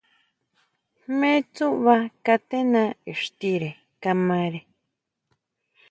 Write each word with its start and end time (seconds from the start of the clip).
Jne 1.03 1.31
tsúʼba 1.55 1.95
katena 2.25 2.83
ixtire 3.11 3.69
kamare. 4.01 4.59